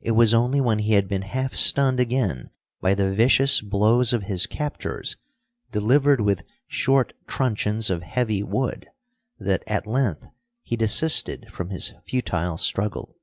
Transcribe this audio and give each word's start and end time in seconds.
It 0.00 0.16
was 0.16 0.34
only 0.34 0.60
when 0.60 0.80
he 0.80 0.94
had 0.94 1.06
been 1.06 1.22
half 1.22 1.54
stunned 1.54 2.00
again 2.00 2.50
by 2.80 2.96
the 2.96 3.14
vicious 3.14 3.60
blows 3.60 4.12
of 4.12 4.24
his 4.24 4.46
captors, 4.46 5.16
delivered 5.70 6.20
with 6.20 6.42
short 6.66 7.12
truncheons 7.28 7.88
of 7.88 8.02
heavy 8.02 8.42
wood, 8.42 8.88
that 9.38 9.62
at 9.68 9.86
length 9.86 10.26
he 10.64 10.74
desisted 10.74 11.52
from 11.52 11.68
his 11.70 11.92
futile 12.04 12.56
struggle. 12.58 13.16